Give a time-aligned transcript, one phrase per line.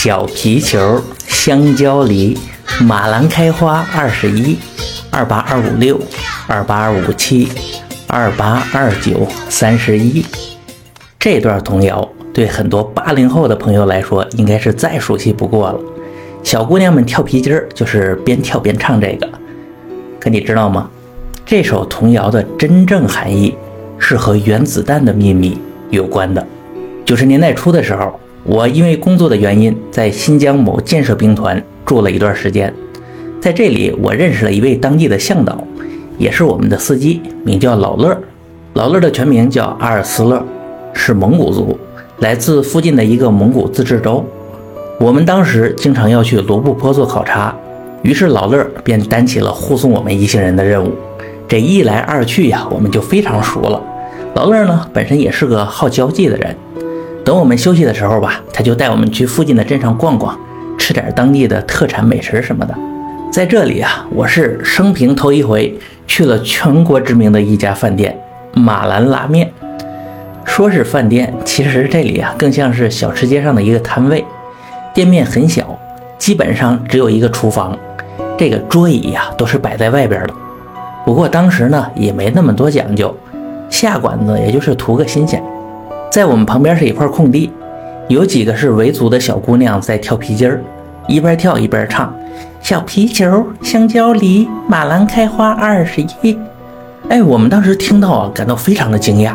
[0.00, 2.38] 小皮球、香蕉梨、
[2.80, 4.56] 马兰开花二十一，
[5.10, 6.00] 二八二五六，
[6.46, 7.48] 二八二五七，
[8.06, 10.24] 二八二九三十一。
[11.18, 15.80] 这段童谣对很多八零后的朋友来说，应该是再熟悉不过了。
[16.44, 19.28] 小姑娘们跳皮筋儿，就是边跳边唱这个。
[20.20, 20.88] 可你知道吗？
[21.44, 23.52] 这首童谣的真正含义
[23.98, 25.58] 是和原子弹的秘密
[25.90, 26.46] 有关的。
[27.04, 28.20] 九十年代初的时候，
[28.50, 32.72] 我因为工作的原因，在新疆某建设兵团住了一段时间。
[33.42, 35.62] 在这里，我认识了一位当地的向导，
[36.16, 38.18] 也是我们的司机，名叫老乐。
[38.72, 40.42] 老乐的全名叫阿尔斯勒，
[40.94, 41.78] 是蒙古族，
[42.20, 44.24] 来自附近的一个蒙古自治州。
[44.98, 47.54] 我们当时经常要去罗布泊做考察，
[48.00, 50.94] 于是老乐便担起了护送我们一行人的任务。
[51.46, 53.78] 这一来二去呀，我们就非常熟了。
[54.34, 56.56] 老乐呢，本身也是个好交际的人。
[57.28, 60.34] 等我们休息的时候吧，他就带我们去附近的镇上逛逛，
[60.78, 62.74] 吃点当地的特产美食什么的。
[63.30, 68.18] 在这里啊，我是生平头一回去了全国知名的一家饭店——
[68.56, 69.52] 马兰拉面。
[70.46, 74.24] 说是饭店，其实这里啊，更像是小吃街上的一个摊位。
[74.94, 75.78] 店面很小，
[76.16, 77.78] 基本上只有一个厨房，
[78.38, 80.30] 这个桌椅呀都是摆在外边的。
[81.04, 83.14] 不过当时呢也没那么多讲究，
[83.68, 85.42] 下馆子也就是图个新鲜。
[86.10, 87.52] 在我们旁边是一块空地，
[88.08, 90.60] 有几个是维族的小姑娘在跳皮筋儿，
[91.06, 92.12] 一边跳一边唱
[92.60, 96.38] ：“小皮球，香蕉梨，马兰开花二十一。”
[97.08, 99.34] 哎，我们当时听到啊，感到非常的惊讶，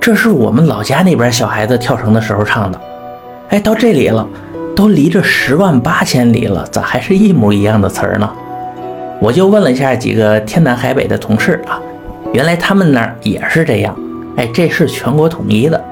[0.00, 2.80] 这是我们老家那边小孩子跳绳的时候唱的。
[3.48, 4.26] 哎，到这里了。
[4.74, 8.30] 都离着十万八千里了，咋还是一模一样的词儿呢？
[9.22, 11.80] 我就问了一下几个天南海北的同事啊，
[12.34, 13.96] 原来他们那儿也是这样。
[14.36, 15.82] 哎，这是全国统一的。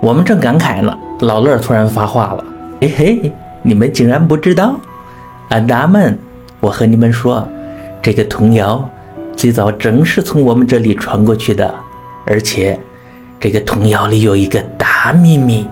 [0.00, 2.44] 我们正感慨呢，老乐突然发话了
[2.80, 3.32] ：“嘿嘿，
[3.62, 4.78] 你们竟然不知道？
[5.48, 6.18] 俺达们，
[6.60, 7.46] 我和你们说，
[8.02, 8.88] 这个童谣
[9.34, 11.74] 最早正是从我们这里传过去的，
[12.26, 12.78] 而且
[13.40, 15.66] 这个童谣里有一个大秘密。”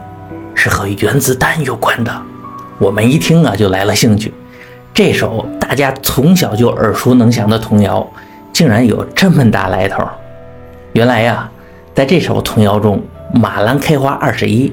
[0.56, 2.22] 是和原子弹有关的，
[2.78, 4.32] 我们一听啊就来了兴趣。
[4.94, 8.09] 这首大家从小就耳熟能详的童谣，
[8.53, 10.03] 竟然有这么大来头。
[10.92, 11.50] 原来呀，
[11.94, 13.00] 在这首童谣中
[13.32, 14.72] ，“马兰开花二十一”，“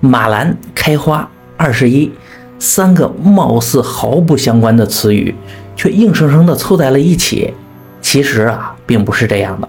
[0.00, 1.28] 马兰开花
[1.58, 2.10] 二十一”
[2.58, 5.34] 三个貌似毫不相关的词语，
[5.76, 7.52] 却硬生生地凑在了一起。
[8.00, 9.68] 其实啊，并不是这样的，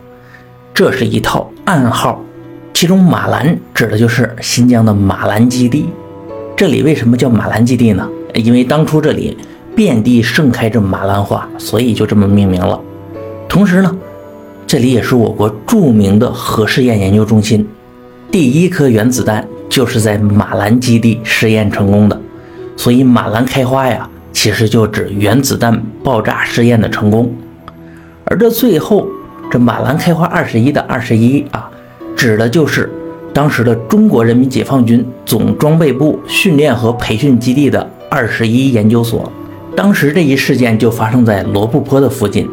[0.74, 2.24] 这是一套暗号。
[2.74, 5.90] 其中马兰指的就是新疆的马兰基地。
[6.56, 8.08] 这里为什么叫马兰基地呢？
[8.34, 9.38] 因为当初这里
[9.76, 12.80] 遍地盛开着马兰花，所以就这么命名了。
[13.50, 13.94] 同时呢，
[14.68, 17.66] 这里也是我国著名的核试验研究中心，
[18.30, 22.22] 第一颗原子弹就是在马兰基地试验成功的。
[22.76, 27.34] 所以马兰开花呀，其实就指原子弹爆炸试验的成功。
[28.26, 29.08] 而这最后
[29.50, 31.72] 这马兰开花二十一的二十一啊。
[32.18, 32.92] 指的就是
[33.32, 39.32] 当时的中国人民解放军总装备部训练和培训基地的二十一研究所。
[39.76, 42.50] 当时这一事件就发生在罗布泊的附近，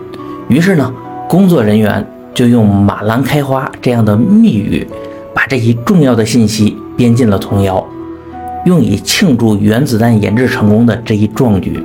[0.49, 0.93] 于是呢，
[1.35, 4.87] 工作人员就用“马兰开花”这样的密语，
[5.35, 7.85] 把这一重要的信息编进了童谣，
[8.67, 11.85] 用以庆祝原子弹研制成功的这一壮举。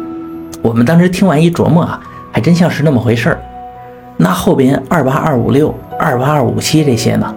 [0.62, 2.00] 我们当时听完一琢磨啊，
[2.32, 3.42] 还真像是那么回事儿。
[4.18, 7.34] 那后边二八二五六、二八二五七这些呢？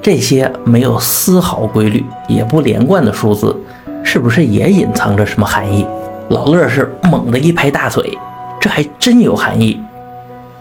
[0.00, 3.54] 这些没有丝毫规律也不连贯的数字，
[4.02, 5.86] 是不是也隐藏着什么含义？
[6.30, 8.16] 老乐是猛地一拍大腿，
[8.58, 9.78] 这还真有含义。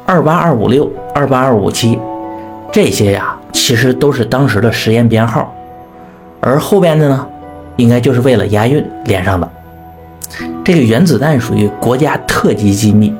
[0.06, 2.00] 二八二五六、二八二五七，
[2.72, 5.54] 这些呀，其实都是当时的实验编号，
[6.40, 7.28] 而后边的呢，
[7.78, 9.50] 应该就是为了押韵连上的。
[10.64, 13.14] 这个原子弹属于国家特级机密，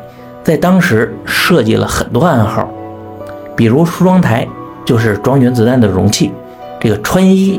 [0.44, 2.70] 在当时设计了很多暗号，
[3.56, 4.48] 比如梳妆台。
[4.86, 6.30] 就是装原子弹的容器，
[6.78, 7.58] 这个穿衣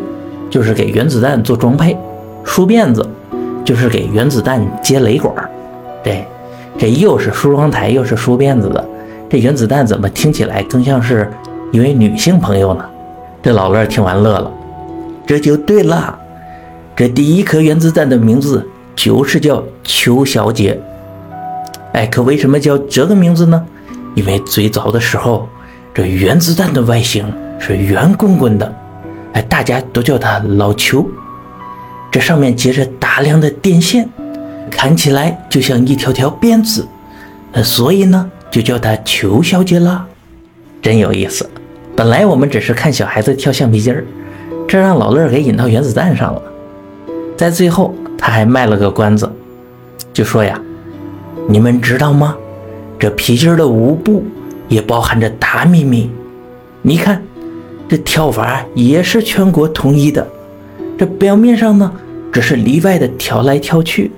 [0.50, 1.96] 就是给原子弹做装配，
[2.44, 3.02] 梳辫子
[3.64, 5.48] 就是给原子弹接雷管儿。
[6.02, 6.26] 对，
[6.76, 8.86] 这又是梳妆台又是梳辫子的，
[9.34, 11.28] 这原子弹怎么听起来更像是
[11.72, 12.84] 一位女性朋友呢？
[13.42, 14.48] 这老乐听完乐了，
[15.26, 16.16] 这就对了，
[16.94, 18.64] 这第一颗原子弹的名字
[18.94, 20.80] 就是叫邱小姐。
[21.94, 23.60] 哎，可为什么叫这个名字呢？
[24.14, 25.48] 因为最早的时候。
[25.92, 27.26] 这原子弹的外形
[27.58, 28.72] 是圆滚滚的，
[29.32, 31.04] 哎，大家都叫它老邱。
[32.08, 34.08] 这上面结着大量的电线，
[34.70, 36.86] 看起来就像一条条辫子，
[37.50, 40.06] 呃，所以呢，就叫她裘小姐了。
[40.80, 41.50] 真有意思。
[41.96, 44.04] 本来我们只是看小孩子跳橡皮筋儿，
[44.68, 46.40] 这让老乐给引到原子弹上了。
[47.36, 49.28] 在最后，他还卖了个关子，
[50.12, 50.60] 就说呀
[51.50, 52.36] ：“你们知道吗？
[52.96, 54.24] 这皮筋的舞步
[54.68, 56.08] 也包含着大秘密。
[56.80, 57.20] 你看，
[57.88, 60.24] 这跳法也是全国统一的。
[60.96, 61.92] 这表面上呢，
[62.30, 64.12] 只是例外的跳来跳去，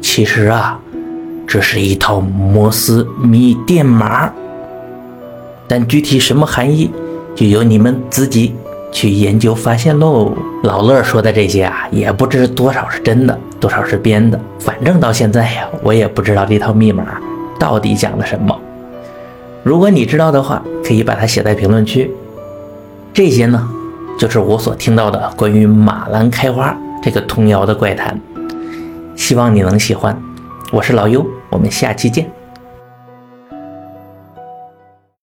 [0.00, 0.80] 其实啊，
[1.46, 4.32] 这是一套摩斯密电码。
[5.66, 6.90] 但具体什么含义，
[7.34, 8.54] 就由你们自己。”
[8.94, 10.32] 去研究发现喽！
[10.62, 14.38] 老乐说的这些啊，也不知多少是真的，多少是编的。
[14.60, 17.04] 反正到现在呀，我也不知道这套密码
[17.58, 18.56] 到底讲的什么。
[19.64, 22.08] 如果你知道的话，可以把它写在评论区。
[23.12, 23.68] 这些呢，
[24.16, 28.16] 就是我所听到的关于马兰开花这个童谣的怪谈。
[29.16, 30.16] 希望你能喜欢。
[30.74, 32.33] 我是老优，我们下期见。